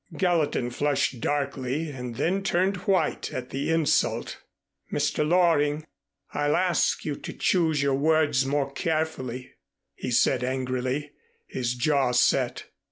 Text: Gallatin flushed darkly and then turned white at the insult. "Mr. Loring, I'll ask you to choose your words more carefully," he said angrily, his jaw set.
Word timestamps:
Gallatin 0.17 0.71
flushed 0.71 1.21
darkly 1.21 1.91
and 1.91 2.15
then 2.15 2.41
turned 2.41 2.75
white 2.87 3.31
at 3.31 3.51
the 3.51 3.69
insult. 3.69 4.39
"Mr. 4.91 5.23
Loring, 5.23 5.85
I'll 6.33 6.55
ask 6.55 7.05
you 7.05 7.15
to 7.17 7.31
choose 7.31 7.83
your 7.83 7.93
words 7.93 8.43
more 8.43 8.71
carefully," 8.71 9.51
he 9.93 10.09
said 10.09 10.43
angrily, 10.43 11.11
his 11.45 11.75
jaw 11.75 12.13
set. 12.13 12.63